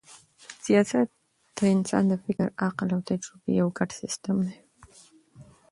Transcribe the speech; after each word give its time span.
سیاست 0.65 1.07
د 1.57 1.59
انسان 1.75 2.03
د 2.07 2.13
فکر، 2.23 2.47
عقل 2.65 2.87
او 2.95 3.01
تجربې 3.09 3.51
یو 3.61 3.67
ګډ 3.77 3.89
سیسټم 4.01 4.37
دئ. 4.47 4.57